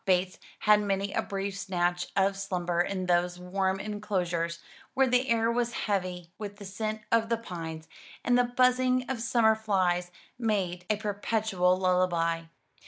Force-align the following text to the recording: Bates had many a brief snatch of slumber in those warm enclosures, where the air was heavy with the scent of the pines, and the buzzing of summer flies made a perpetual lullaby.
Bates 0.03 0.39
had 0.61 0.79
many 0.81 1.13
a 1.13 1.21
brief 1.21 1.55
snatch 1.55 2.07
of 2.15 2.35
slumber 2.35 2.81
in 2.81 3.05
those 3.05 3.37
warm 3.37 3.79
enclosures, 3.79 4.57
where 4.95 5.05
the 5.05 5.29
air 5.29 5.51
was 5.51 5.73
heavy 5.85 6.31
with 6.39 6.55
the 6.55 6.65
scent 6.65 7.01
of 7.11 7.29
the 7.29 7.37
pines, 7.37 7.87
and 8.25 8.35
the 8.35 8.43
buzzing 8.43 9.05
of 9.07 9.21
summer 9.21 9.53
flies 9.53 10.09
made 10.39 10.85
a 10.89 10.95
perpetual 10.97 11.77
lullaby. 11.77 12.45